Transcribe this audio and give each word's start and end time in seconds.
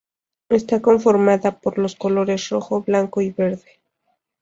Está 0.49 0.81
conformada 0.81 1.59
por 1.59 1.77
los 1.77 1.95
colores 1.95 2.49
rojo, 2.49 2.81
blanco 2.81 3.21
y 3.21 3.29
verde. 3.29 3.83